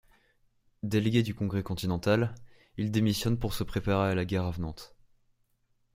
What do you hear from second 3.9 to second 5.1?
à la guerre avenante.